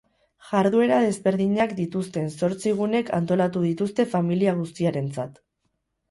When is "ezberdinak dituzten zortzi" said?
1.09-2.73